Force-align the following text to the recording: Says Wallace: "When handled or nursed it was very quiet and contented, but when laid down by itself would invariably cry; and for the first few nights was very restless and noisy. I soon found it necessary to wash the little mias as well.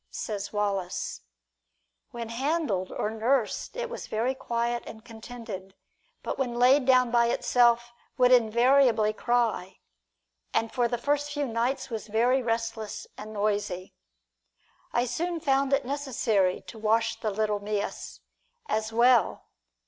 Says 0.09 0.51
Wallace: 0.51 1.21
"When 2.09 2.29
handled 2.29 2.91
or 2.91 3.11
nursed 3.11 3.75
it 3.77 3.87
was 3.87 4.07
very 4.07 4.33
quiet 4.33 4.81
and 4.87 5.05
contented, 5.05 5.75
but 6.23 6.39
when 6.39 6.55
laid 6.55 6.85
down 6.87 7.11
by 7.11 7.27
itself 7.27 7.93
would 8.17 8.31
invariably 8.31 9.13
cry; 9.13 9.77
and 10.55 10.71
for 10.73 10.87
the 10.87 10.97
first 10.97 11.31
few 11.31 11.45
nights 11.45 11.91
was 11.91 12.07
very 12.07 12.41
restless 12.41 13.05
and 13.15 13.31
noisy. 13.31 13.93
I 14.91 15.05
soon 15.05 15.39
found 15.39 15.71
it 15.71 15.85
necessary 15.85 16.61
to 16.61 16.79
wash 16.79 17.19
the 17.19 17.29
little 17.29 17.59
mias 17.59 18.21
as 18.67 18.91
well. 18.91 19.49